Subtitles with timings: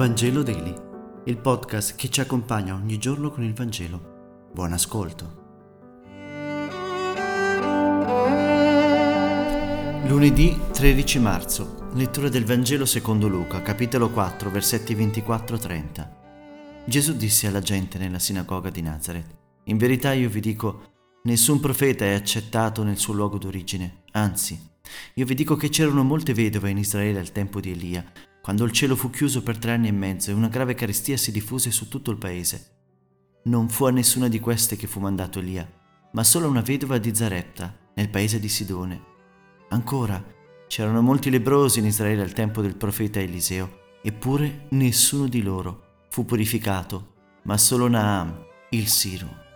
[0.00, 0.74] Vangelo Daily,
[1.26, 4.48] il podcast che ci accompagna ogni giorno con il Vangelo.
[4.50, 5.36] Buon ascolto.
[10.06, 16.08] Lunedì 13 marzo, lettura del Vangelo secondo Luca, capitolo 4, versetti 24-30.
[16.86, 20.92] Gesù disse alla gente nella sinagoga di Nazareth, In verità io vi dico,
[21.24, 24.58] nessun profeta è accettato nel suo luogo d'origine, anzi,
[25.16, 28.02] io vi dico che c'erano molte vedove in Israele al tempo di Elia,
[28.42, 31.30] quando il cielo fu chiuso per tre anni e mezzo e una grave carestia si
[31.30, 32.78] diffuse su tutto il paese.
[33.44, 35.70] Non fu a nessuna di queste che fu mandato Elia,
[36.12, 39.02] ma solo a una vedova di Zarepta, nel paese di Sidone.
[39.68, 40.22] Ancora,
[40.66, 46.24] c'erano molti lebrosi in Israele al tempo del profeta Eliseo, eppure nessuno di loro fu
[46.24, 49.49] purificato, ma solo Naam, il Siro.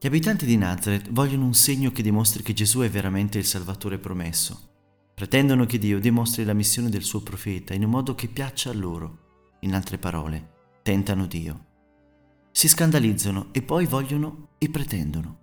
[0.00, 3.98] Gli abitanti di Nazareth vogliono un segno che dimostri che Gesù è veramente il Salvatore
[3.98, 4.76] promesso.
[5.12, 8.74] Pretendono che Dio dimostri la missione del suo profeta in un modo che piaccia a
[8.74, 9.56] loro.
[9.62, 10.50] In altre parole,
[10.82, 11.64] tentano Dio.
[12.52, 15.38] Si scandalizzano e poi vogliono e pretendono.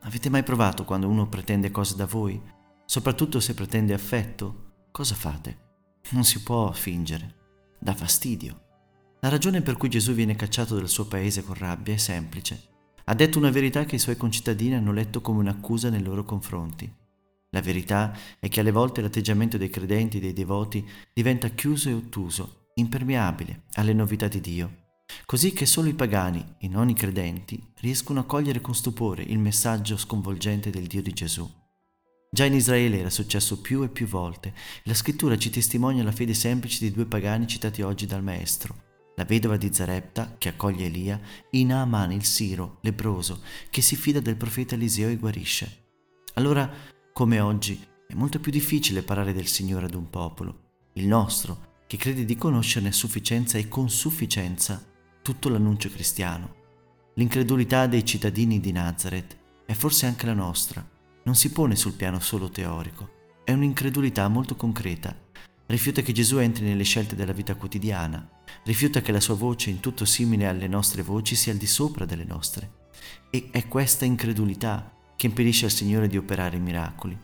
[0.00, 2.38] Avete mai provato quando uno pretende cose da voi?
[2.84, 4.72] Soprattutto se pretende affetto?
[4.90, 5.58] Cosa fate?
[6.10, 7.36] Non si può fingere.
[7.80, 8.64] Dà fastidio.
[9.20, 12.72] La ragione per cui Gesù viene cacciato dal suo paese con rabbia è semplice
[13.04, 16.90] ha detto una verità che i suoi concittadini hanno letto come un'accusa nei loro confronti.
[17.50, 22.70] La verità è che alle volte l'atteggiamento dei credenti, dei devoti, diventa chiuso e ottuso,
[22.74, 24.84] impermeabile alle novità di Dio,
[25.26, 29.38] così che solo i pagani e non i credenti riescono a cogliere con stupore il
[29.38, 31.48] messaggio sconvolgente del Dio di Gesù.
[32.28, 36.10] Già in Israele era successo più e più volte e la scrittura ci testimonia la
[36.10, 40.86] fede semplice di due pagani citati oggi dal Maestro, la vedova di Zarepta che accoglie
[40.86, 41.20] Elia,
[41.50, 45.82] e Naaman il Siro, lebroso, che si fida del profeta Eliseo e guarisce.
[46.34, 46.70] Allora,
[47.12, 51.96] come oggi, è molto più difficile parlare del Signore ad un popolo, il nostro, che
[51.96, 54.84] crede di conoscerne sufficienza e con sufficienza
[55.22, 56.62] tutto l'annuncio cristiano.
[57.14, 60.86] L'incredulità dei cittadini di Nazareth è forse anche la nostra,
[61.24, 63.10] non si pone sul piano solo teorico,
[63.44, 65.16] è un'incredulità molto concreta.
[65.66, 68.28] Rifiuta che Gesù entri nelle scelte della vita quotidiana,
[68.64, 72.04] rifiuta che la sua voce, in tutto simile alle nostre voci, sia al di sopra
[72.04, 72.82] delle nostre.
[73.30, 77.18] E è questa incredulità che impedisce al Signore di operare miracoli.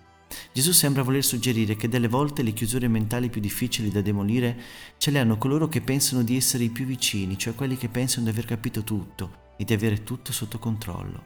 [0.52, 4.56] Gesù sembra voler suggerire che delle volte le chiusure mentali più difficili da demolire
[4.96, 8.24] ce le hanno coloro che pensano di essere i più vicini, cioè quelli che pensano
[8.24, 11.24] di aver capito tutto e di avere tutto sotto controllo.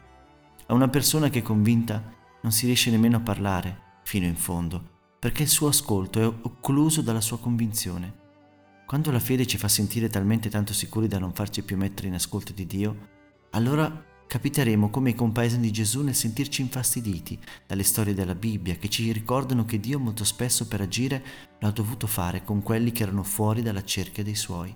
[0.67, 4.93] A una persona che è convinta non si riesce nemmeno a parlare fino in fondo,
[5.19, 8.23] perché il suo ascolto è occluso dalla sua convinzione.
[8.85, 12.13] Quando la fede ci fa sentire talmente tanto sicuri da non farci più mettere in
[12.13, 13.13] ascolto di Dio,
[13.51, 18.87] allora capiteremo come i compaesani di Gesù nel sentirci infastiditi dalle storie della Bibbia che
[18.87, 21.23] ci ricordano che Dio molto spesso per agire
[21.59, 24.75] l'ha dovuto fare con quelli che erano fuori dalla cerchia dei suoi.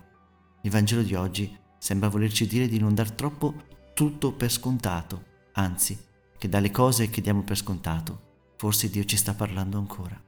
[0.61, 3.53] Il Vangelo di oggi sembra volerci dire di non dar troppo
[3.93, 5.97] tutto per scontato, anzi,
[6.35, 10.19] che dalle cose che diamo per scontato, forse Dio ci sta parlando ancora.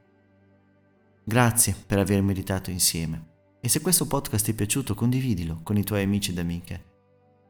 [1.24, 3.31] Grazie per aver meditato insieme.
[3.64, 6.86] E se questo podcast ti è piaciuto, condividilo con i tuoi amici ed amiche.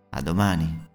[0.10, 0.91] A domani!